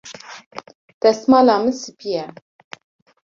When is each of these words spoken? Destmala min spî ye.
Destmala 1.01 1.55
min 1.63 1.75
spî 1.81 2.09
ye. 2.15 2.25